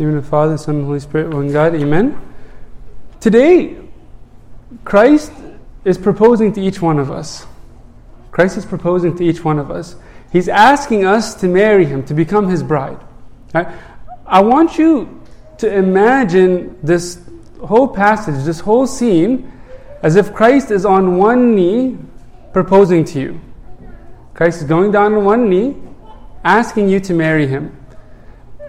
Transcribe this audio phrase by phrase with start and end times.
[0.00, 1.74] name of the Father, Son, and Holy Spirit, one God.
[1.74, 2.18] Amen.
[3.20, 3.76] Today,
[4.84, 5.30] Christ
[5.84, 7.46] is proposing to each one of us.
[8.30, 9.96] Christ is proposing to each one of us.
[10.32, 12.98] He's asking us to marry him, to become his bride.
[13.52, 13.68] Right?
[14.26, 15.20] I want you
[15.58, 17.20] to imagine this
[17.62, 19.52] whole passage, this whole scene,
[20.02, 21.98] as if Christ is on one knee
[22.54, 23.40] proposing to you.
[24.32, 25.76] Christ is going down on one knee,
[26.42, 27.76] asking you to marry him.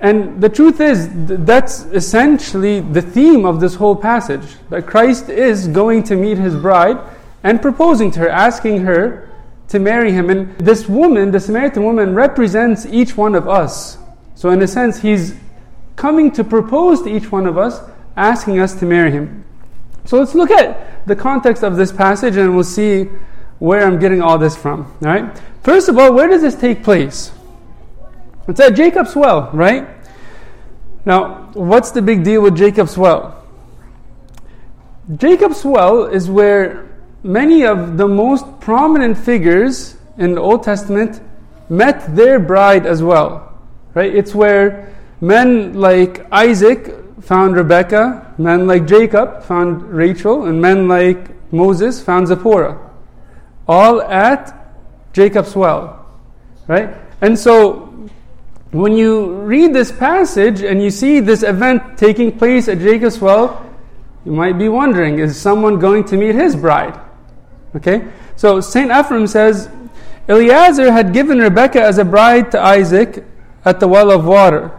[0.01, 5.67] And the truth is, that's essentially the theme of this whole passage that Christ is
[5.67, 6.97] going to meet his bride
[7.43, 9.29] and proposing to her, asking her
[9.67, 10.31] to marry him.
[10.31, 13.99] And this woman, the Samaritan woman, represents each one of us.
[14.33, 15.35] So, in a sense, he's
[15.95, 17.79] coming to propose to each one of us,
[18.17, 19.45] asking us to marry him.
[20.05, 23.03] So, let's look at the context of this passage and we'll see
[23.59, 24.85] where I'm getting all this from.
[24.85, 25.39] All right?
[25.61, 27.31] First of all, where does this take place?
[28.47, 29.87] It's at Jacob's well, right?
[31.05, 33.43] Now, what's the big deal with Jacob's well?
[35.17, 36.89] Jacob's well is where
[37.23, 41.21] many of the most prominent figures in the Old Testament
[41.69, 43.59] met their bride as well.
[43.93, 44.13] Right?
[44.13, 51.51] It's where men like Isaac found Rebekah, men like Jacob found Rachel, and men like
[51.51, 52.77] Moses found Zipporah.
[53.67, 54.73] All at
[55.13, 56.05] Jacob's well.
[56.67, 56.95] Right?
[57.21, 58.09] And so
[58.71, 63.69] when you read this passage and you see this event taking place at Jacob's well,
[64.25, 66.99] you might be wondering, is someone going to meet his bride?
[67.75, 68.07] Okay?
[68.35, 68.89] So St.
[68.89, 69.69] Ephrem says,
[70.29, 73.25] Eliezer had given Rebekah as a bride to Isaac
[73.65, 74.71] at the well of water.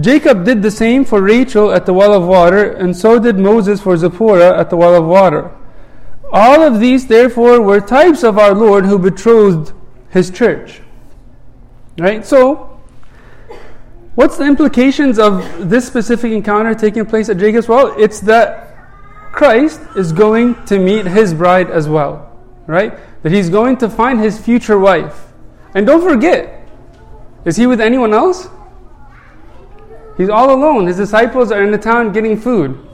[0.00, 3.80] Jacob did the same for Rachel at the well of water, and so did Moses
[3.80, 5.50] for Zipporah at the well of water.
[6.32, 9.72] All of these, therefore, were types of our Lord who betrothed
[10.08, 10.80] his church.
[11.98, 12.24] Right?
[12.24, 12.71] So,
[14.14, 17.94] What's the implications of this specific encounter taking place at Jacob's well?
[17.98, 18.76] It's that
[19.32, 22.92] Christ is going to meet his bride as well, right?
[23.22, 25.32] That he's going to find his future wife.
[25.74, 26.68] And don't forget,
[27.46, 28.48] is he with anyone else?
[30.18, 30.86] He's all alone.
[30.86, 32.88] His disciples are in the town getting food.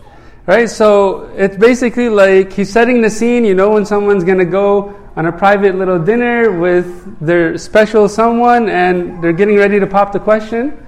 [0.47, 0.71] Right?
[0.71, 4.97] So it's basically like he's setting the scene, you know, when someone's going to go
[5.17, 10.13] on a private little dinner with their special someone and they're getting ready to pop
[10.13, 10.87] the question.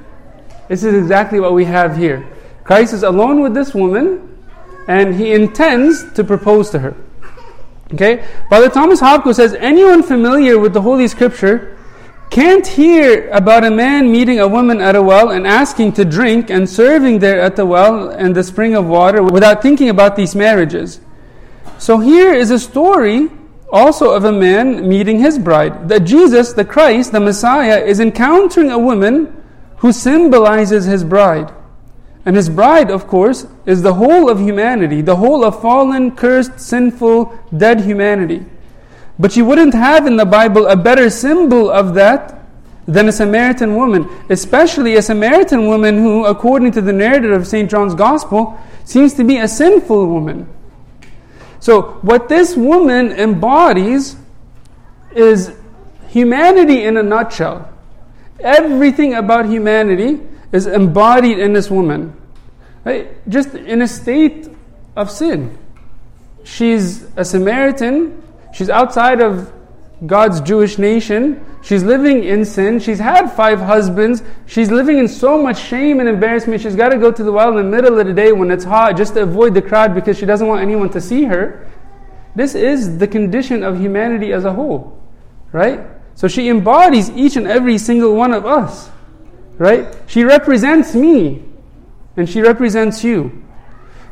[0.70, 2.25] This is exactly what we have here.
[2.62, 4.38] Christ is alone with this woman,
[4.86, 6.94] and he intends to propose to her.
[7.92, 8.25] Okay?
[8.48, 11.76] Father Thomas Hopko says anyone familiar with the Holy Scripture
[12.30, 16.50] can't hear about a man meeting a woman at a well and asking to drink
[16.50, 20.36] and serving there at the well and the spring of water without thinking about these
[20.36, 21.00] marriages.
[21.78, 23.28] So here is a story
[23.72, 25.88] also of a man meeting his bride.
[25.88, 29.40] That Jesus, the Christ, the Messiah, is encountering a woman
[29.80, 31.52] who symbolizes his bride.
[32.26, 36.60] And his bride, of course, is the whole of humanity, the whole of fallen, cursed,
[36.60, 38.44] sinful, dead humanity.
[39.18, 42.41] But you wouldn't have in the Bible a better symbol of that
[42.86, 47.70] than a Samaritan woman, especially a Samaritan woman who, according to the narrative of St.
[47.70, 50.47] John's Gospel, seems to be a sinful woman.
[51.58, 54.16] So, what this woman embodies
[55.12, 55.54] is
[56.08, 57.70] humanity in a nutshell.
[58.43, 60.21] Everything about humanity
[60.53, 62.17] is embodied in this woman.
[62.84, 63.28] Right?
[63.28, 64.49] Just in a state
[64.97, 65.59] of sin.
[66.45, 68.23] She's a Samaritan.
[68.53, 69.53] She's outside of
[70.06, 71.45] God's Jewish nation.
[71.62, 72.81] She's living in sin.
[72.81, 74.23] She's had five husbands.
[74.47, 76.62] She's living in so much shame and embarrassment.
[76.62, 78.65] She's got to go to the well in the middle of the day when it's
[78.65, 81.71] hot just to avoid the crowd because she doesn't want anyone to see her.
[82.34, 84.99] This is the condition of humanity as a whole,
[85.53, 85.81] right?
[86.15, 88.91] So she embodies each and every single one of us,
[89.59, 89.94] right?
[90.06, 91.43] She represents me,
[92.16, 93.43] and she represents you.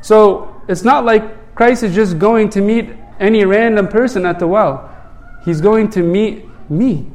[0.01, 4.47] So it's not like Christ is just going to meet any random person at the
[4.47, 4.95] well.
[5.45, 7.07] He's going to meet me,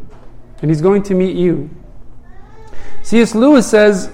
[0.61, 1.69] and he's going to meet you.
[3.03, 3.35] C.S.
[3.35, 4.11] Lewis says,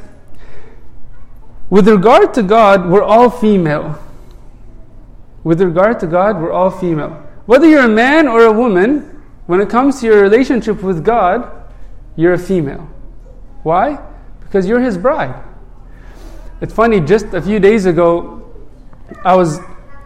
[1.70, 4.02] with regard to God, we're all female.
[5.44, 7.12] With regard to God, we're all female.
[7.46, 9.19] Whether you're a man or a woman,
[9.50, 11.52] when it comes to your relationship with God,
[12.16, 12.88] you're a female.
[13.64, 14.00] Why?
[14.42, 15.44] Because you're His bride.
[16.62, 18.46] It's funny, just a few days ago,
[19.26, 19.58] I was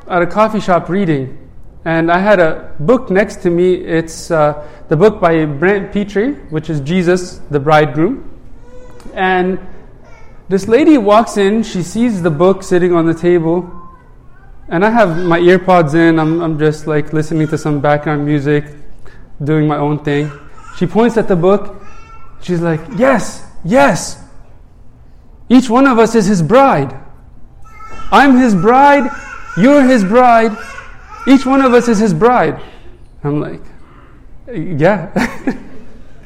[0.08, 1.46] at a coffee shop reading,
[1.84, 3.74] and I had a book next to me.
[3.74, 8.40] It's uh, the book by Brant Pitre, which is Jesus, the bridegroom.
[9.14, 9.60] And
[10.48, 13.70] this lady walks in, she sees the book sitting on the table,
[14.70, 18.64] and I have my earpods in, I'm, I'm just like listening to some background music,
[19.44, 20.32] doing my own thing.
[20.78, 21.82] She points at the book.
[22.42, 24.22] She's like, Yes, yes.
[25.50, 26.98] Each one of us is his bride.
[28.12, 29.10] I'm his bride,
[29.58, 30.56] you're his bride,
[31.28, 32.62] each one of us is his bride.
[33.24, 33.62] I'm like,
[34.48, 35.12] yeah.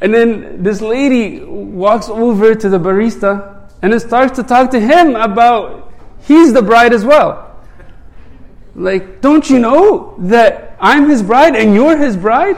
[0.00, 5.14] and then this lady walks over to the barista and starts to talk to him
[5.14, 7.48] about he's the bride as well.
[8.74, 12.56] Like, don't you know that I'm his bride and you're his bride?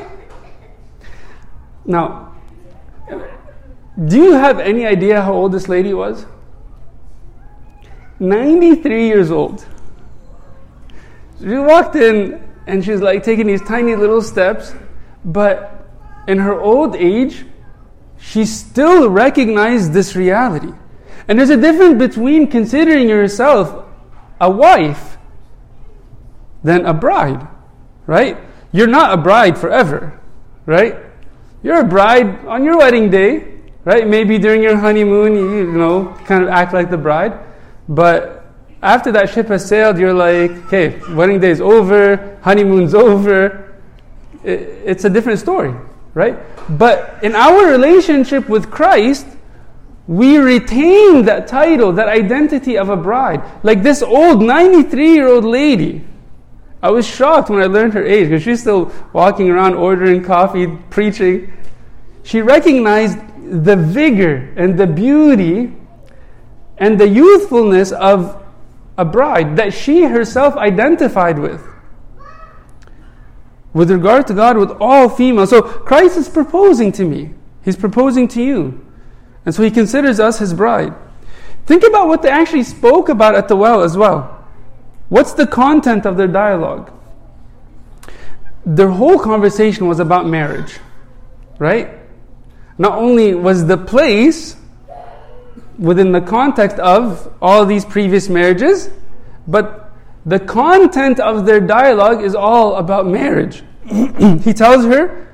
[1.85, 2.33] Now,
[4.07, 6.27] do you have any idea how old this lady was?
[8.19, 9.67] 93 years old.
[11.39, 14.75] She walked in and she's like taking these tiny little steps,
[15.25, 15.87] but
[16.27, 17.45] in her old age,
[18.19, 20.73] she still recognized this reality.
[21.29, 23.85] And there's a difference between considering yourself
[24.41, 25.19] a wife
[26.63, 27.47] than a bride,
[28.07, 28.39] right?
[28.73, 30.19] You're not a bride forever,
[30.67, 30.97] right?
[31.63, 33.55] You're a bride on your wedding day,
[33.85, 34.07] right?
[34.07, 37.39] Maybe during your honeymoon, you, you know, kind of act like the bride.
[37.89, 38.45] But
[38.83, 43.75] after that ship has sailed, you're like, okay, wedding day is over, honeymoon's over.
[44.43, 45.75] It's a different story,
[46.13, 46.39] right?
[46.79, 49.27] But in our relationship with Christ,
[50.07, 53.43] we retain that title, that identity of a bride.
[53.63, 56.05] Like this old 93 year old lady.
[56.85, 60.67] I was shocked when I learned her age because she's still walking around ordering coffee,
[60.91, 61.51] preaching.
[62.25, 65.73] She recognized the vigor and the beauty
[66.77, 68.45] and the youthfulness of
[68.99, 71.67] a bride that she herself identified with.
[73.73, 75.49] With regard to God, with all females.
[75.49, 77.33] So Christ is proposing to me.
[77.65, 78.87] He's proposing to you.
[79.47, 80.93] And so he considers us his bride.
[81.65, 84.34] Think about what they actually spoke about at the well as well.
[85.09, 86.93] What's the content of their dialogue?
[88.65, 90.79] Their whole conversation was about marriage,
[91.59, 91.91] right?
[92.79, 94.57] Not only was the place
[95.79, 98.91] within the context of all these previous marriages,
[99.47, 99.93] but
[100.25, 103.63] the content of their dialogue is all about marriage.
[103.87, 105.25] he tells her,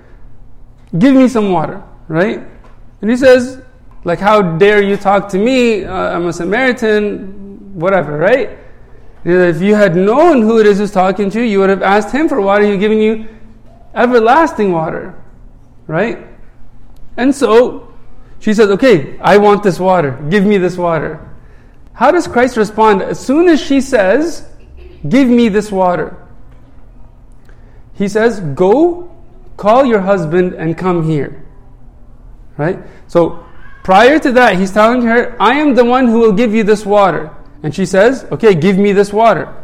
[0.98, 2.40] Give me some water, right?
[3.00, 3.62] And he says,
[4.02, 5.84] like, how dare you talk to me?
[5.84, 8.58] Uh, I'm a Samaritan, whatever, right?
[9.24, 12.14] If you had known who it is who's talking to you, you would have asked
[12.14, 12.64] him for water.
[12.64, 13.28] He's giving you
[13.94, 15.14] everlasting water,
[15.86, 16.26] right?
[17.16, 17.94] And so
[18.38, 20.12] she says, Okay, I want this water.
[20.30, 21.26] Give me this water.
[21.92, 23.02] How does Christ respond?
[23.02, 24.48] As soon as she says,
[25.08, 26.16] Give me this water,
[27.94, 29.14] he says, Go,
[29.56, 31.46] call your husband, and come here.
[32.56, 32.78] Right?
[33.06, 33.44] So
[33.82, 36.86] prior to that, he's telling her, I am the one who will give you this
[36.86, 37.34] water.
[37.62, 39.54] And she says, Okay, give me this water.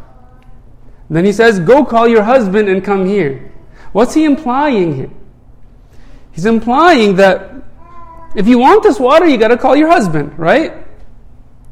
[1.08, 3.52] Then he says, Go call your husband and come here.
[3.93, 5.10] What's he implying here?
[6.32, 7.54] He's implying that
[8.34, 10.87] if you want this water, you got to call your husband, right?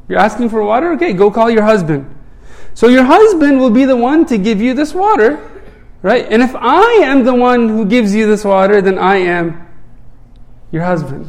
[0.08, 0.92] You're asking for water?
[0.92, 2.14] Okay, go call your husband.
[2.72, 5.38] So your husband will be the one to give you this water,
[6.02, 6.26] right?
[6.28, 9.68] And if I am the one who gives you this water, then I am
[10.72, 11.28] your husband,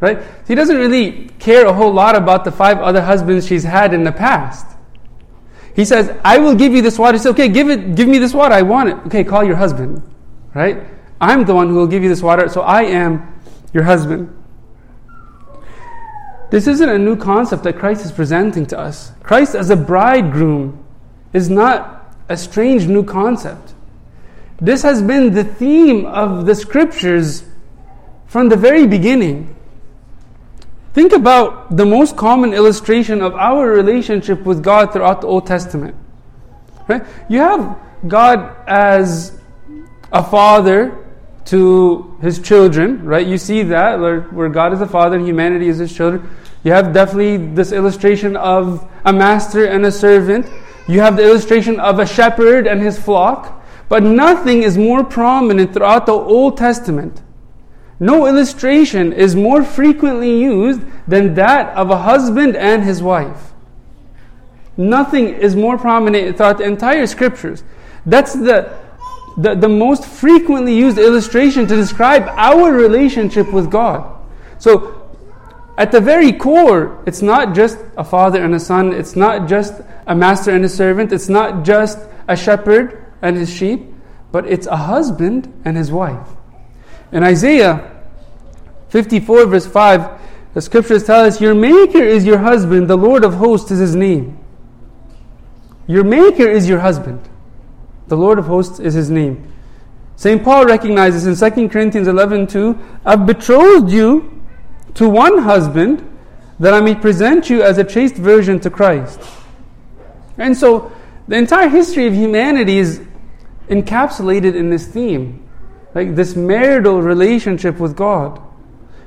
[0.00, 0.18] right?
[0.20, 3.94] So he doesn't really care a whole lot about the five other husbands she's had
[3.94, 4.66] in the past.
[5.74, 7.16] He says, I will give you this water.
[7.16, 8.54] He says, okay, give it, give me this water.
[8.54, 8.96] I want it.
[9.06, 10.02] Okay, call your husband,
[10.54, 10.82] right?
[11.20, 13.40] I'm the one who will give you this water, so I am
[13.72, 14.36] your husband.
[16.50, 19.12] This isn't a new concept that Christ is presenting to us.
[19.22, 20.84] Christ as a bridegroom
[21.32, 23.74] is not a strange new concept.
[24.60, 27.44] This has been the theme of the scriptures
[28.26, 29.54] from the very beginning.
[30.92, 35.94] Think about the most common illustration of our relationship with God throughout the Old Testament.
[36.88, 37.04] Right?
[37.28, 37.78] You have
[38.08, 39.38] God as
[40.12, 40.96] a father
[41.46, 43.26] to his children, right?
[43.26, 46.28] You see that where, God is the father and humanity is his children.
[46.64, 50.46] You have definitely this illustration of a master and a servant.
[50.88, 53.62] You have the illustration of a shepherd and his flock.
[53.88, 57.22] But nothing is more prominent throughout the Old Testament.
[58.00, 63.52] No illustration is more frequently used than that of a husband and his wife.
[64.78, 67.62] Nothing is more prominent throughout the entire scriptures.
[68.06, 68.74] That's the,
[69.36, 74.18] the, the most frequently used illustration to describe our relationship with God.
[74.58, 75.10] So
[75.76, 79.74] at the very core, it's not just a father and a son, it's not just
[80.06, 83.92] a master and a servant, it's not just a shepherd and his sheep,
[84.32, 86.26] but it's a husband and his wife.
[87.12, 87.90] In Isaiah
[88.88, 90.20] 54, verse 5,
[90.54, 93.94] the scriptures tell us, Your Maker is your husband, the Lord of hosts is his
[93.96, 94.38] name.
[95.86, 97.28] Your Maker is your husband,
[98.08, 99.52] the Lord of hosts is his name.
[100.16, 100.44] St.
[100.44, 104.42] Paul recognizes in 2 Corinthians 11 2, I've betrothed you
[104.94, 106.06] to one husband
[106.58, 109.18] that I may present you as a chaste virgin to Christ.
[110.36, 110.92] And so
[111.26, 113.00] the entire history of humanity is
[113.68, 115.48] encapsulated in this theme,
[115.94, 118.40] like this marital relationship with God.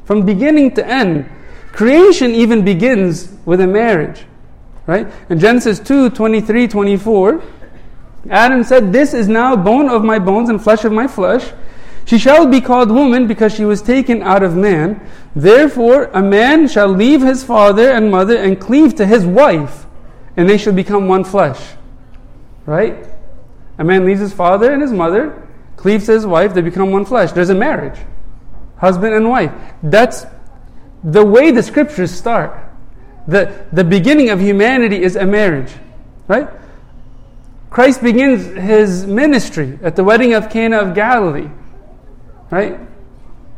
[0.06, 1.30] From beginning to end,
[1.72, 4.26] creation even begins with a marriage.
[4.86, 5.08] Right?
[5.30, 7.44] In Genesis 2 23 24,
[8.30, 11.52] Adam said, This is now bone of my bones and flesh of my flesh.
[12.06, 15.00] She shall be called woman because she was taken out of man.
[15.36, 19.86] Therefore, a man shall leave his father and mother and cleave to his wife,
[20.36, 21.76] and they shall become one flesh.
[22.66, 23.08] Right?
[23.78, 25.43] A man leaves his father and his mother,
[25.84, 27.34] cleaves to his wife, they become one flesh.
[27.34, 28.00] There's a marriage.
[28.78, 29.52] Husband and wife.
[29.84, 30.26] That's
[31.04, 32.58] the way the scriptures start.
[33.28, 35.74] The, the beginning of humanity is a marriage.
[36.30, 36.48] Right?
[37.70, 41.50] Christ begins his ministry at the wedding of Cana of Galilee.
[42.50, 42.80] Right?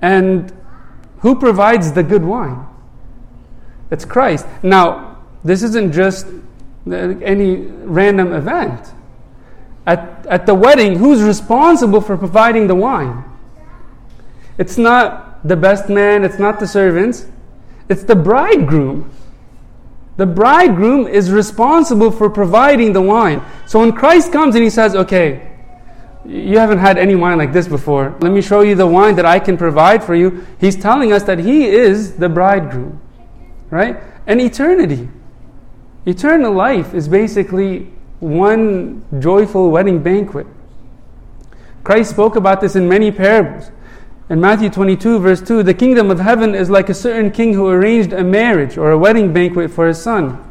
[0.01, 0.51] And
[1.19, 2.65] who provides the good wine?
[3.91, 4.47] It's Christ.
[4.63, 6.25] Now, this isn't just
[6.91, 8.94] any random event.
[9.85, 13.23] At, at the wedding, who's responsible for providing the wine?
[14.57, 17.27] It's not the best man, it's not the servants,
[17.87, 19.11] it's the bridegroom.
[20.17, 23.43] The bridegroom is responsible for providing the wine.
[23.67, 25.51] So when Christ comes and he says, Okay,
[26.25, 28.15] you haven't had any wine like this before.
[28.21, 30.45] Let me show you the wine that I can provide for you.
[30.59, 32.99] He's telling us that he is the bridegroom,
[33.69, 33.97] right?
[34.25, 35.09] And eternity.
[36.05, 40.47] Eternal life is basically one joyful wedding banquet.
[41.83, 43.71] Christ spoke about this in many parables.
[44.29, 47.67] In Matthew 22, verse 2, the kingdom of heaven is like a certain king who
[47.67, 50.41] arranged a marriage or a wedding banquet for his son.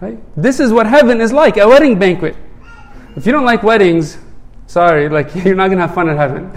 [0.00, 0.18] Right?
[0.36, 2.36] This is what heaven is like a wedding banquet.
[3.14, 4.18] If you don't like weddings,
[4.66, 6.52] sorry, like you're not going to have fun at heaven.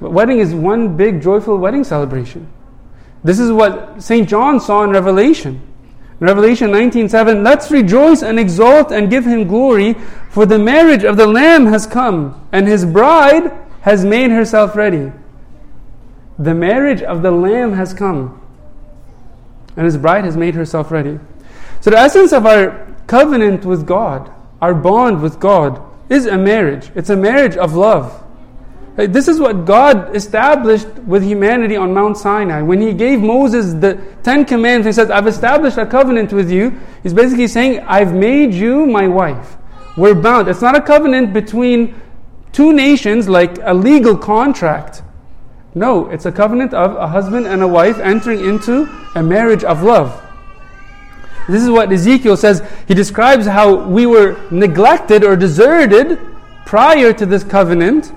[0.00, 2.48] but wedding is one big joyful wedding celebration.
[3.24, 4.28] This is what St.
[4.28, 5.60] John saw in Revelation.
[6.18, 9.94] Revelation 19:7, let's rejoice and exult and give him glory,
[10.30, 15.12] for the marriage of the Lamb has come, and his bride has made herself ready.
[16.38, 18.40] The marriage of the Lamb has come,
[19.76, 21.18] and his bride has made herself ready.
[21.80, 24.30] So, the essence of our covenant with God,
[24.60, 26.90] our bond with God, is a marriage.
[26.94, 28.22] It's a marriage of love.
[28.96, 32.62] This is what God established with humanity on Mount Sinai.
[32.62, 36.78] When He gave Moses the Ten Commandments, He says, I've established a covenant with you.
[37.02, 39.58] He's basically saying, I've made you my wife.
[39.98, 40.48] We're bound.
[40.48, 42.00] It's not a covenant between
[42.52, 45.02] two nations like a legal contract.
[45.74, 49.82] No, it's a covenant of a husband and a wife entering into a marriage of
[49.82, 50.22] love.
[51.48, 52.66] This is what Ezekiel says.
[52.88, 56.18] He describes how we were neglected or deserted
[56.64, 58.10] prior to this covenant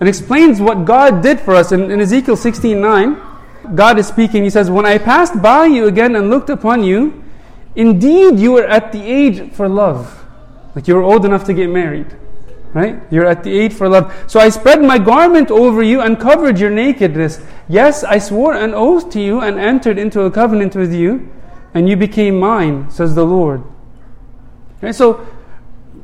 [0.00, 1.72] and explains what God did for us.
[1.72, 3.20] In, in Ezekiel 16 9,
[3.74, 4.44] God is speaking.
[4.44, 7.24] He says, When I passed by you again and looked upon you,
[7.74, 10.24] indeed you were at the age for love.
[10.74, 12.06] Like you were old enough to get married.
[12.74, 13.00] Right?
[13.10, 14.14] You're at the age for love.
[14.26, 17.40] So I spread my garment over you and covered your nakedness.
[17.68, 21.32] Yes, I swore an oath to you and entered into a covenant with you,
[21.72, 23.64] and you became mine, says the Lord.
[24.82, 24.94] Right?
[24.94, 25.26] So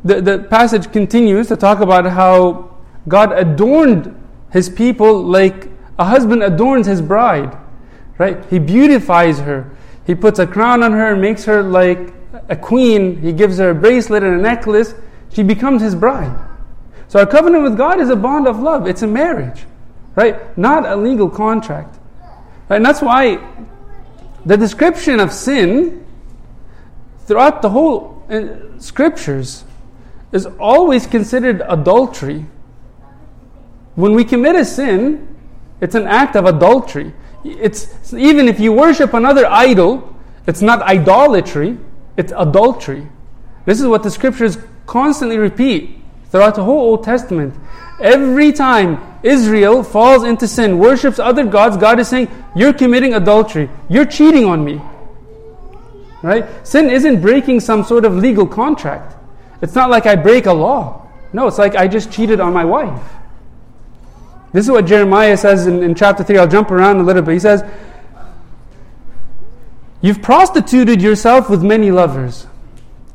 [0.02, 2.73] the, the passage continues to talk about how
[3.08, 4.20] God adorned
[4.50, 5.68] his people like
[5.98, 7.56] a husband adorns his bride.
[8.18, 8.44] Right?
[8.46, 9.70] He beautifies her.
[10.06, 12.12] He puts a crown on her and makes her like
[12.48, 13.20] a queen.
[13.20, 14.94] He gives her a bracelet and a necklace.
[15.32, 16.36] She becomes his bride.
[17.08, 18.86] So our covenant with God is a bond of love.
[18.86, 19.64] It's a marriage,
[20.14, 20.56] right?
[20.56, 21.98] Not a legal contract.
[22.68, 22.76] Right?
[22.76, 23.38] And that's why
[24.44, 26.04] the description of sin
[27.26, 29.64] throughout the whole uh, scriptures
[30.32, 32.46] is always considered adultery.
[33.94, 35.36] When we commit a sin,
[35.80, 37.12] it's an act of adultery.
[37.44, 41.78] It's even if you worship another idol, it's not idolatry,
[42.16, 43.06] it's adultery.
[43.66, 45.98] This is what the scriptures constantly repeat
[46.30, 47.54] throughout the whole Old Testament.
[48.00, 53.70] Every time Israel falls into sin, worships other gods, God is saying, You're committing adultery.
[53.88, 54.80] You're cheating on me.
[56.22, 56.46] Right?
[56.66, 59.14] Sin isn't breaking some sort of legal contract.
[59.62, 61.06] It's not like I break a law.
[61.32, 63.00] No, it's like I just cheated on my wife.
[64.54, 66.38] This is what Jeremiah says in, in chapter 3.
[66.38, 67.32] I'll jump around a little bit.
[67.32, 67.64] He says,
[70.00, 72.46] You've prostituted yourself with many lovers.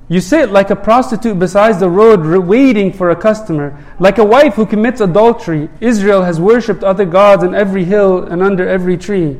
[0.09, 3.81] You sit like a prostitute beside the road waiting for a customer.
[3.99, 8.43] Like a wife who commits adultery, Israel has worshipped other gods in every hill and
[8.43, 9.39] under every tree.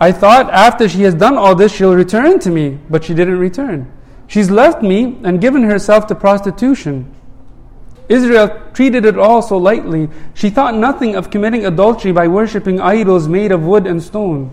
[0.00, 3.38] I thought after she has done all this, she'll return to me, but she didn't
[3.38, 3.92] return.
[4.26, 7.14] She's left me and given herself to prostitution.
[8.10, 10.08] Israel treated it all so lightly.
[10.34, 14.50] She thought nothing of committing adultery by worshipping idols made of wood and stone.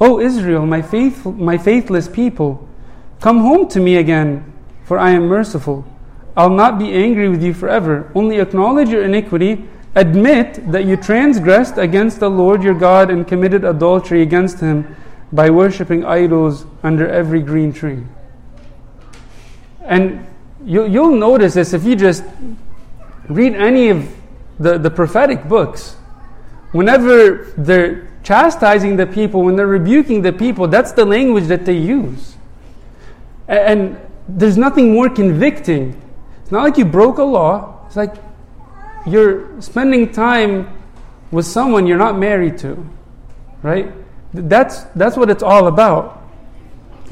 [0.00, 2.68] O Israel, my, faithful, my faithless people,
[3.20, 4.52] come home to me again,
[4.84, 5.84] for I am merciful.
[6.36, 8.08] I'll not be angry with you forever.
[8.14, 9.64] Only acknowledge your iniquity,
[9.96, 14.94] admit that you transgressed against the Lord your God and committed adultery against him
[15.32, 18.04] by worshipping idols under every green tree.
[19.82, 20.24] And
[20.64, 22.24] you, you'll notice this if you just
[23.28, 24.08] read any of
[24.58, 25.96] the, the prophetic books.
[26.72, 31.76] Whenever they're chastising the people, when they're rebuking the people, that's the language that they
[31.76, 32.36] use.
[33.48, 36.00] And, and there's nothing more convicting.
[36.42, 38.14] It's not like you broke a law, it's like
[39.06, 40.76] you're spending time
[41.30, 42.88] with someone you're not married to,
[43.62, 43.92] right?
[44.34, 46.22] That's, that's what it's all about.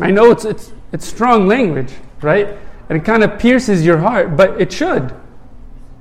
[0.00, 2.57] I know it's, it's, it's strong language, right?
[2.88, 5.14] And it kind of pierces your heart, but it should.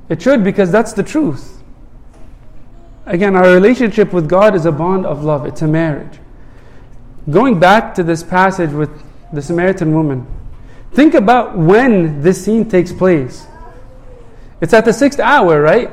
[0.10, 1.62] It should because that's the truth.
[3.06, 6.20] Again, our relationship with God is a bond of love, it's a marriage.
[7.30, 8.90] Going back to this passage with
[9.34, 10.28] the Samaritan woman,
[10.94, 13.48] think about when this scene takes place.
[14.62, 15.92] It's at the sixth hour, right?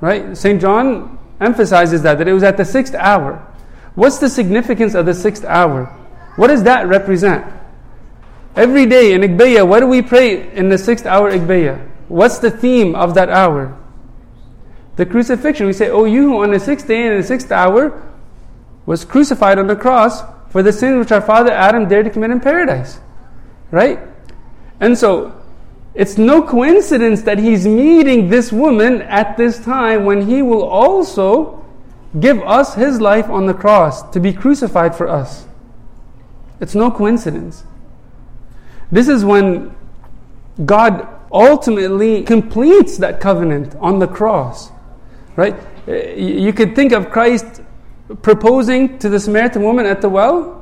[0.00, 0.36] Right?
[0.36, 0.60] St.
[0.60, 3.46] John emphasizes that, that it was at the sixth hour.
[3.94, 5.86] What's the significance of the sixth hour?
[6.36, 7.44] What does that represent?
[8.56, 11.88] Every day in Agpeya, what do we pray in the sixth hour Agpeya?
[12.08, 13.76] What's the theme of that hour?
[14.96, 15.66] The crucifixion.
[15.66, 18.02] We say, Oh, you who on the sixth day and the sixth hour
[18.86, 22.32] was crucified on the cross for the sins which our father Adam dared to commit
[22.32, 22.98] in paradise.
[23.70, 24.00] Right?
[24.80, 25.40] And so,
[25.94, 31.64] it's no coincidence that he's meeting this woman at this time when he will also
[32.18, 35.46] give us his life on the cross to be crucified for us.
[36.60, 37.64] It's no coincidence.
[38.90, 39.74] This is when
[40.64, 44.70] God ultimately completes that covenant on the cross.
[45.36, 45.56] Right?
[45.86, 47.62] You could think of Christ
[48.22, 50.56] proposing to the Samaritan woman at the well,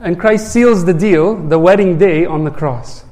[0.00, 3.04] and Christ seals the deal, the wedding day, on the cross.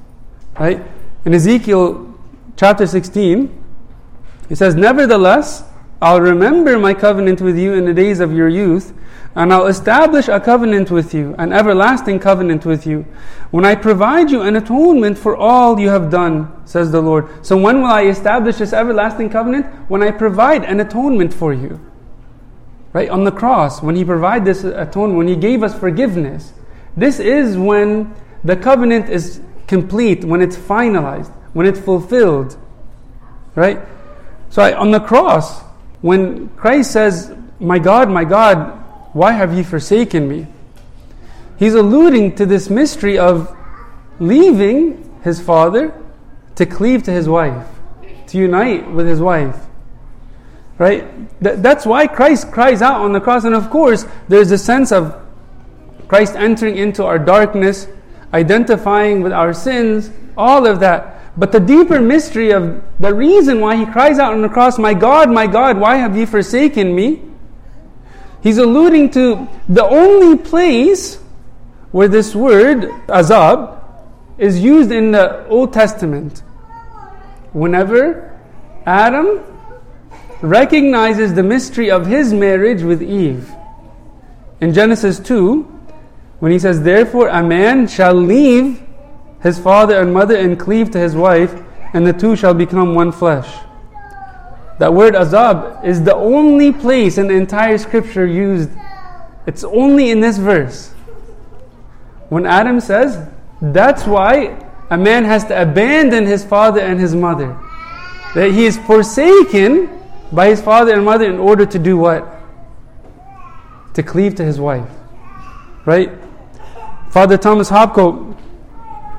[0.58, 0.82] Right?
[1.24, 2.14] In Ezekiel
[2.56, 3.64] chapter 16,
[4.48, 5.64] he says, Nevertheless,
[6.00, 8.94] I'll remember my covenant with you in the days of your youth,
[9.34, 13.06] and I'll establish a covenant with you, an everlasting covenant with you,
[13.50, 17.46] when I provide you an atonement for all you have done, says the Lord.
[17.46, 19.66] So when will I establish this everlasting covenant?
[19.88, 21.80] When I provide an atonement for you.
[22.92, 23.08] Right?
[23.08, 26.52] On the cross, when He provided this atonement, when He gave us forgiveness.
[26.96, 28.14] This is when
[28.44, 32.56] the covenant is complete, when it's finalized, when it's fulfilled.
[33.54, 33.78] Right?
[34.50, 35.62] So I, on the cross,
[36.00, 38.77] when Christ says, My God, my God,
[39.18, 40.46] why have ye forsaken me?
[41.58, 43.52] He's alluding to this mystery of
[44.20, 45.92] leaving his father
[46.54, 47.66] to cleave to his wife,
[48.28, 49.56] to unite with his wife.
[50.78, 51.04] Right?
[51.40, 53.42] that's why Christ cries out on the cross.
[53.42, 55.20] And of course, there's a sense of
[56.06, 57.88] Christ entering into our darkness,
[58.32, 61.36] identifying with our sins, all of that.
[61.36, 64.94] But the deeper mystery of the reason why he cries out on the cross, My
[64.94, 67.27] God, my God, why have you forsaken me?
[68.42, 71.16] He's alluding to the only place
[71.90, 73.82] where this word, azab,
[74.38, 76.42] is used in the Old Testament.
[77.52, 78.38] Whenever
[78.86, 79.40] Adam
[80.40, 83.50] recognizes the mystery of his marriage with Eve.
[84.60, 85.62] In Genesis 2,
[86.38, 88.82] when he says, Therefore a man shall leave
[89.42, 91.54] his father and mother and cleave to his wife,
[91.92, 93.48] and the two shall become one flesh.
[94.78, 98.70] That word azab is the only place in the entire scripture used.
[99.46, 100.90] It's only in this verse.
[102.28, 103.28] When Adam says,
[103.60, 107.58] that's why a man has to abandon his father and his mother.
[108.34, 109.90] That he is forsaken
[110.32, 112.26] by his father and mother in order to do what?
[113.94, 114.88] To cleave to his wife.
[115.84, 116.12] Right?
[117.10, 118.36] Father Thomas Hopko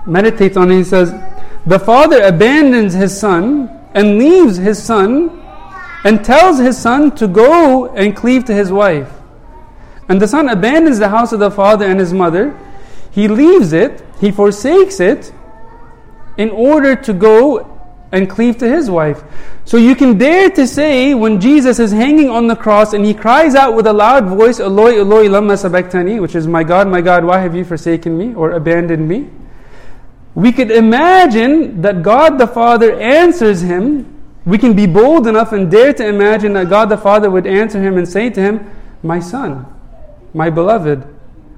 [0.05, 0.77] meditates on it.
[0.77, 1.11] He says,
[1.65, 5.38] The father abandons his son and leaves his son
[6.03, 9.11] and tells his son to go and cleave to his wife.
[10.07, 12.57] And the son abandons the house of the father and his mother.
[13.11, 15.31] He leaves it, he forsakes it
[16.37, 17.75] in order to go
[18.11, 19.23] and cleave to his wife.
[19.65, 23.13] So you can dare to say when Jesus is hanging on the cross and he
[23.13, 27.01] cries out with a loud voice, Eloi, Eloi, lama sabachthani, which is, My God, my
[27.01, 29.29] God, why have you forsaken me or abandoned me?
[30.35, 34.18] we could imagine that God the Father answers him.
[34.49, 37.81] We can be bold enough and dare to imagine that God the Father would answer
[37.81, 38.71] him and say to him,
[39.03, 39.65] My son,
[40.33, 41.05] my beloved,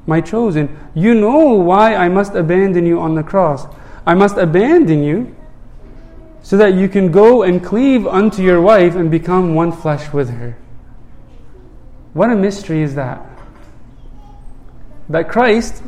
[0.05, 3.65] my chosen, you know why I must abandon you on the cross.
[4.05, 5.35] I must abandon you
[6.43, 10.29] so that you can go and cleave unto your wife and become one flesh with
[10.29, 10.57] her.
[12.13, 13.25] What a mystery is that?
[15.11, 15.83] that Christ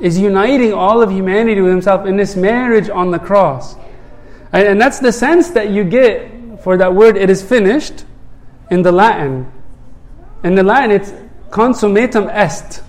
[0.00, 3.74] is uniting all of humanity with himself in this marriage on the cross.
[4.52, 8.04] And, and that's the sense that you get for that word, it is finished,
[8.70, 9.50] in the Latin.
[10.44, 11.12] In the Latin, it's
[11.50, 12.82] consummatum est,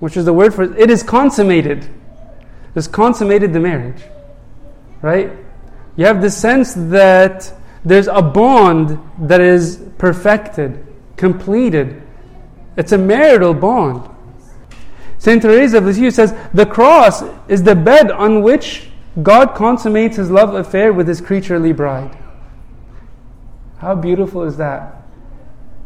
[0.00, 1.88] which is the word for it is consummated.
[2.74, 4.02] It's consummated the marriage.
[5.02, 5.32] Right?
[5.96, 7.52] You have the sense that
[7.84, 12.02] there's a bond that is perfected, completed.
[12.76, 14.08] It's a marital bond.
[15.18, 15.42] St.
[15.42, 18.87] Teresa of Lisieux says, The cross is the bed on which
[19.22, 22.16] God consummates his love affair with his creaturely bride.
[23.78, 25.02] How beautiful is that?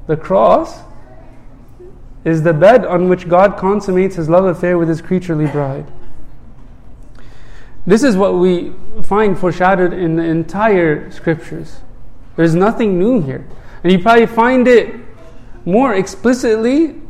[0.07, 0.81] The cross
[2.25, 5.87] is the bed on which God consummates his love affair with his creaturely bride.
[7.87, 11.81] This is what we find foreshadowed in the entire scriptures.
[12.37, 13.47] There's nothing new here.
[13.83, 14.95] And you probably find it
[15.65, 17.01] more explicitly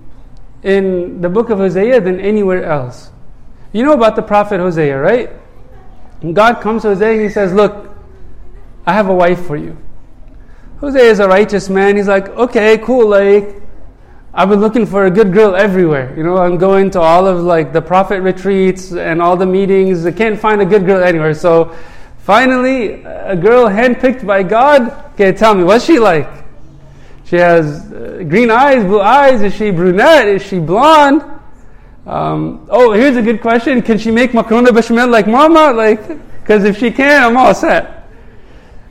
[0.63, 3.11] in the book of Hosea than anywhere else.
[3.73, 5.31] You know about the prophet Hosea, right?
[6.23, 7.91] And God comes to Hosea and he says, Look,
[8.87, 9.77] I have a wife for you.
[10.79, 11.97] Hosea is a righteous man.
[11.97, 13.63] He's like, Okay, cool, like,
[14.35, 16.15] I've been looking for a good girl everywhere.
[16.17, 20.07] You know, I'm going to all of like the prophet retreats and all the meetings.
[20.07, 21.35] I can't find a good girl anywhere.
[21.35, 21.77] So
[22.19, 24.91] finally, a girl handpicked by God.
[25.15, 26.31] Okay, tell me, what's she like?
[27.25, 29.43] She has uh, green eyes, blue eyes.
[29.43, 30.29] Is she brunette?
[30.29, 31.23] Is she blonde?
[32.07, 33.81] Um, oh, here's a good question.
[33.83, 35.73] Can she make macaroni bechamel like mama?
[35.73, 36.07] Like,
[36.41, 38.09] because if she can, I'm all set.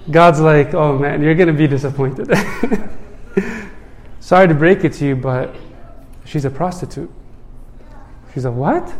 [0.09, 2.33] God's like, oh man, you're going to be disappointed.
[4.19, 5.55] Sorry to break it to you, but
[6.25, 7.11] she's a prostitute.
[8.33, 8.93] She's a what?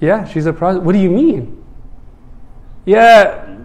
[0.00, 0.84] Yeah, she's a prostitute.
[0.84, 1.64] What do you mean?
[2.84, 3.56] Yeah,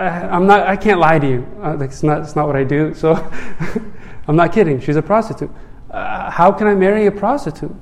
[0.00, 0.66] I'm not.
[0.66, 1.46] I can't lie to you.
[1.62, 2.22] Uh, it's not.
[2.22, 2.92] It's not what I do.
[2.94, 3.14] So
[4.28, 4.80] I'm not kidding.
[4.80, 5.50] She's a prostitute.
[5.90, 7.74] Uh, how can I marry a prostitute?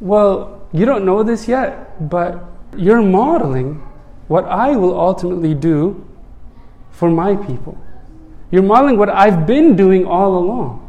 [0.00, 2.44] Well, you don't know this yet, but
[2.76, 3.82] you're modeling
[4.28, 6.04] what I will ultimately do
[6.90, 7.78] for my people.
[8.50, 10.82] You're modeling what I've been doing all along.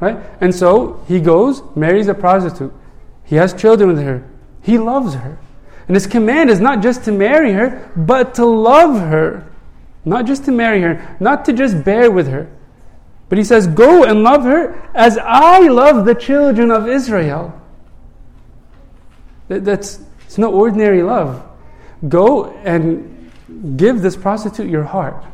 [0.00, 0.18] Right?
[0.40, 2.72] And so he goes, marries a prostitute.
[3.24, 4.28] He has children with her.
[4.62, 5.38] He loves her.
[5.86, 9.46] And his command is not just to marry her, but to love her.
[10.04, 12.48] Not just to marry her, not to just bear with her.
[13.28, 17.54] But he says, Go and love her as I love the children of Israel.
[19.48, 21.42] That's it's no ordinary love.
[22.06, 23.32] Go and
[23.76, 25.24] give this prostitute your heart.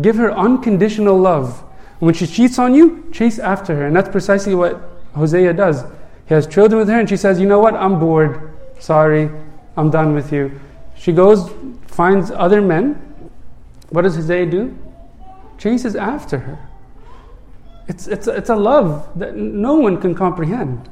[0.00, 1.64] Give her unconditional love.
[1.98, 3.86] When she cheats on you, chase after her.
[3.86, 4.80] And that's precisely what
[5.14, 5.82] Hosea does.
[6.26, 7.74] He has children with her, and she says, You know what?
[7.74, 8.56] I'm bored.
[8.78, 9.28] Sorry.
[9.76, 10.60] I'm done with you.
[10.96, 11.50] She goes,
[11.86, 12.94] finds other men.
[13.88, 14.76] What does Hosea do?
[15.58, 16.69] Chases after her.
[17.90, 20.88] It's, it's, it's a love that no one can comprehend.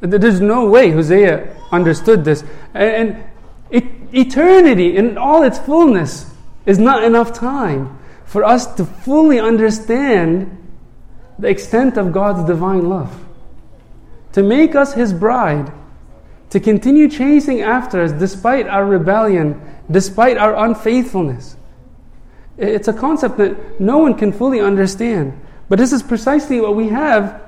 [0.00, 2.44] There's no way Hosea understood this.
[2.74, 3.24] And, and
[3.70, 6.30] it, eternity in all its fullness
[6.66, 10.58] is not enough time for us to fully understand
[11.38, 13.24] the extent of God's divine love.
[14.32, 15.72] To make us His bride
[16.50, 19.58] to continue chasing after us despite our rebellion,
[19.90, 21.56] despite our unfaithfulness.
[22.58, 25.40] It's a concept that no one can fully understand.
[25.70, 27.40] But this is precisely what we have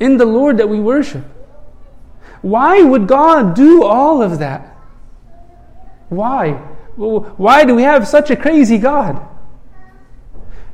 [0.00, 1.24] in the Lord that we worship.
[2.40, 4.74] Why would God do all of that?
[6.08, 6.52] Why?
[6.96, 9.20] Why do we have such a crazy God?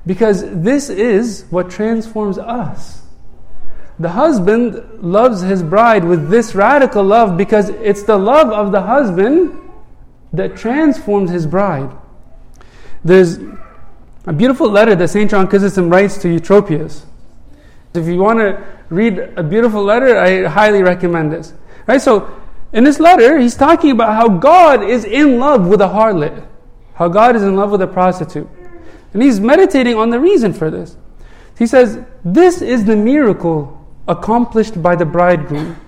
[0.06, 3.02] Because this is what transforms us.
[3.98, 8.82] The husband loves his bride with this radical love because it's the love of the
[8.82, 9.58] husband
[10.32, 11.90] that transforms his bride.
[13.04, 13.38] There's
[14.26, 15.30] a beautiful letter that St.
[15.30, 17.04] John Chrysostom writes to Eutropius.
[17.94, 21.52] If you want to read a beautiful letter, I highly recommend this.
[21.86, 22.00] Right?
[22.00, 22.40] So,
[22.72, 26.46] in this letter, he's talking about how God is in love with a harlot,
[26.94, 28.48] how God is in love with a prostitute.
[29.12, 30.96] And he's meditating on the reason for this.
[31.58, 35.78] He says, This is the miracle accomplished by the bridegroom,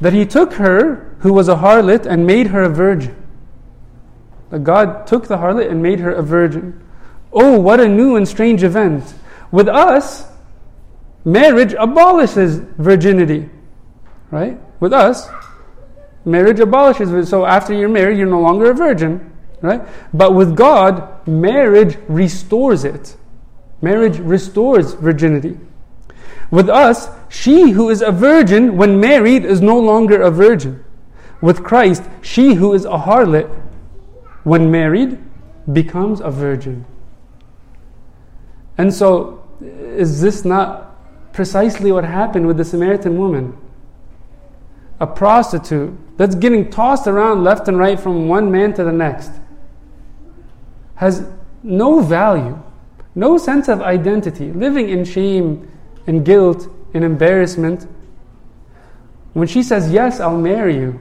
[0.00, 3.16] that he took her, who was a harlot, and made her a virgin.
[4.50, 6.80] That God took the harlot and made her a virgin.
[7.32, 9.14] Oh, what a new and strange event.
[9.52, 10.26] With us,
[11.24, 13.48] marriage abolishes virginity.
[14.30, 14.60] Right?
[14.80, 15.28] With us,
[16.24, 17.28] marriage abolishes.
[17.28, 19.32] So after you're married, you're no longer a virgin.
[19.60, 19.82] Right?
[20.14, 23.16] But with God, marriage restores it.
[23.82, 25.58] Marriage restores virginity.
[26.50, 30.84] With us, she who is a virgin when married is no longer a virgin.
[31.40, 33.48] With Christ, she who is a harlot
[34.42, 35.18] when married
[35.72, 36.84] becomes a virgin.
[38.80, 40.96] And so, is this not
[41.34, 43.56] precisely what happened with the Samaritan woman?
[45.00, 49.32] a prostitute that's getting tossed around left and right from one man to the next,
[50.96, 51.26] has
[51.62, 52.62] no value,
[53.14, 55.66] no sense of identity, living in shame
[56.06, 57.88] and guilt and embarrassment.
[59.32, 61.00] When she says, Yes, I'll marry you,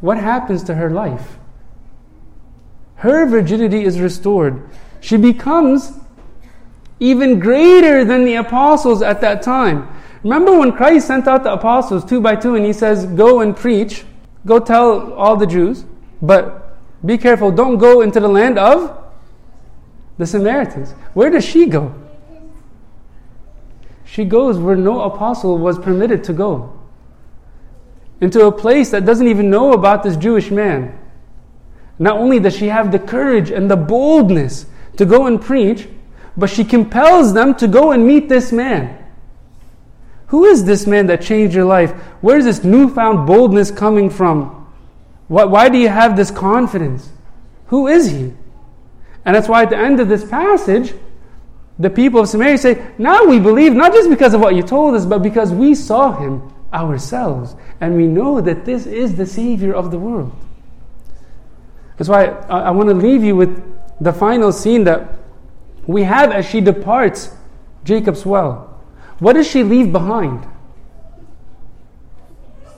[0.00, 1.38] what happens to her life?
[2.96, 4.66] Her virginity is restored.
[5.00, 5.92] She becomes
[7.00, 9.88] even greater than the apostles at that time.
[10.22, 13.56] Remember when Christ sent out the apostles two by two and he says, Go and
[13.56, 14.04] preach,
[14.44, 15.84] go tell all the Jews,
[16.22, 19.04] but be careful, don't go into the land of
[20.18, 20.92] the Samaritans.
[21.14, 21.94] Where does she go?
[24.04, 26.72] She goes where no apostle was permitted to go.
[28.20, 30.98] Into a place that doesn't even know about this Jewish man.
[31.98, 35.86] Not only does she have the courage and the boldness to go and preach,
[36.36, 39.04] but she compels them to go and meet this man.
[40.28, 41.92] Who is this man that changed your life?
[42.20, 44.66] Where is this newfound boldness coming from?
[45.28, 47.10] Why, why do you have this confidence?
[47.68, 48.32] Who is he?
[49.24, 50.94] And that's why at the end of this passage,
[51.78, 54.94] the people of Samaria say, Now we believe, not just because of what you told
[54.94, 57.54] us, but because we saw him ourselves.
[57.80, 60.34] And we know that this is the Savior of the world.
[61.96, 63.62] That's why I, I want to leave you with
[64.00, 65.08] the final scene that
[65.86, 67.30] we have as she departs
[67.84, 68.82] Jacob's well.
[69.18, 70.46] What does she leave behind?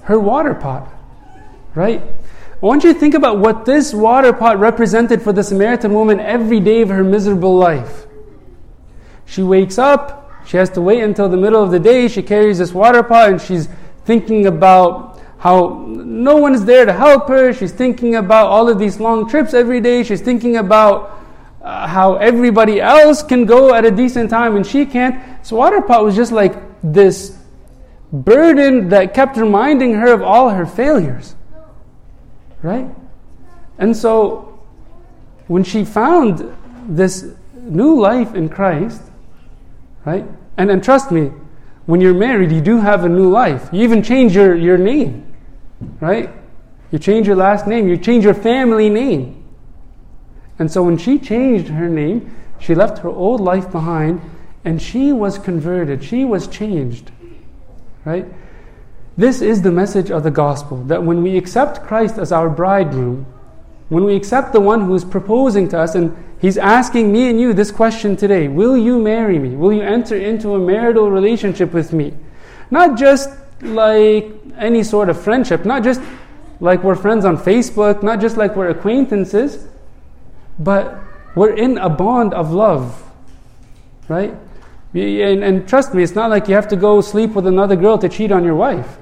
[0.03, 0.93] Her water pot,
[1.75, 2.03] right?
[2.03, 6.21] I want you to think about what this water pot represented for the Samaritan woman
[6.21, 8.07] every day of her miserable life.
[9.27, 12.59] She wakes up, she has to wait until the middle of the day, she carries
[12.59, 13.69] this water pot and she's
[14.05, 17.53] thinking about how no one is there to help her.
[17.53, 20.03] She's thinking about all of these long trips every day.
[20.03, 21.18] She's thinking about
[21.69, 25.23] uh, how everybody else can go at a decent time and she can't.
[25.47, 27.37] So, water pot was just like this
[28.11, 31.35] burden that kept reminding her of all her failures.
[32.63, 32.89] Right?
[33.77, 34.59] And so,
[35.47, 36.57] when she found
[36.89, 39.03] this new life in Christ,
[40.07, 40.25] right?
[40.57, 41.33] And, and trust me,
[41.85, 43.69] when you're married, you do have a new life.
[43.73, 45.37] You even change your, your name,
[46.01, 46.31] right?
[46.93, 49.38] You change your last name, you change your family name.
[50.59, 54.21] And so when she changed her name, she left her old life behind
[54.65, 56.03] and she was converted.
[56.03, 57.11] She was changed.
[58.05, 58.27] Right?
[59.17, 63.27] This is the message of the gospel that when we accept Christ as our bridegroom,
[63.89, 67.41] when we accept the one who is proposing to us, and he's asking me and
[67.41, 69.57] you this question today Will you marry me?
[69.57, 72.15] Will you enter into a marital relationship with me?
[72.71, 73.31] Not just
[73.63, 76.01] like any sort of friendship, not just
[76.61, 79.67] like we're friends on Facebook, not just like we're acquaintances,
[80.59, 80.99] but
[81.35, 83.11] we're in a bond of love,
[84.09, 84.35] right?
[84.95, 87.99] And, and, trust me, it's not like you have to go sleep with another girl
[87.99, 88.99] to cheat on your wife.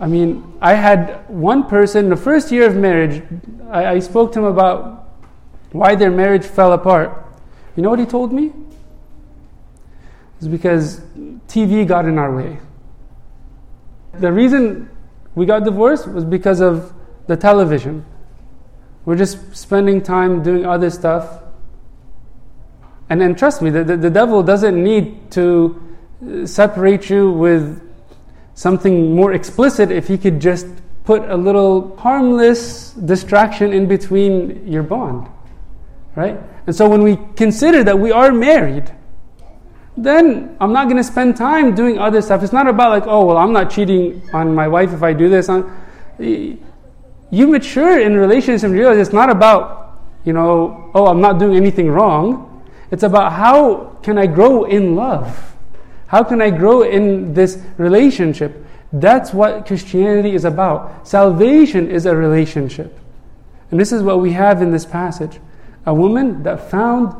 [0.00, 3.22] I mean, I had one person, the first year of marriage,
[3.68, 5.08] I, I spoke to him about
[5.72, 7.26] why their marriage fell apart.
[7.76, 8.52] You know what he told me?
[10.38, 11.00] It's because
[11.48, 12.58] TV got in our way.
[14.14, 14.88] The reason
[15.34, 16.92] we got divorced was because of
[17.26, 18.04] the television.
[19.08, 21.42] We're just spending time doing other stuff.
[23.08, 27.80] And then trust me, the, the, the devil doesn't need to uh, separate you with
[28.52, 30.66] something more explicit if he could just
[31.04, 35.26] put a little harmless distraction in between your bond.
[36.14, 36.38] Right?
[36.66, 38.92] And so when we consider that we are married,
[39.96, 42.42] then I'm not going to spend time doing other stuff.
[42.42, 45.30] It's not about like, oh, well, I'm not cheating on my wife if I do
[45.30, 45.48] this
[47.30, 51.56] you mature in relationships and realize it's not about, you know, oh, I'm not doing
[51.56, 52.64] anything wrong.
[52.90, 55.54] It's about how can I grow in love?
[56.06, 58.64] How can I grow in this relationship?
[58.92, 61.06] That's what Christianity is about.
[61.06, 62.98] Salvation is a relationship.
[63.70, 65.38] And this is what we have in this passage
[65.86, 67.14] a woman that found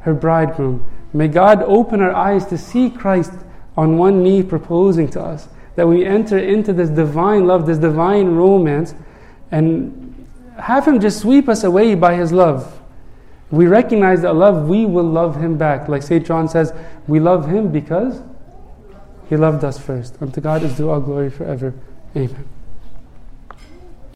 [0.00, 0.84] her bridegroom.
[1.12, 3.32] May God open our eyes to see Christ
[3.76, 5.48] on one knee proposing to us.
[5.76, 8.94] That we enter into this divine love, this divine romance
[9.50, 10.26] and
[10.58, 12.80] have Him just sweep us away by His love.
[13.50, 15.88] We recognize that love, we will love Him back.
[15.88, 16.26] Like St.
[16.26, 16.72] John says,
[17.06, 18.20] we love Him because
[19.28, 20.20] He loved us first.
[20.20, 21.72] Unto God is due all glory forever.
[22.14, 22.48] Amen.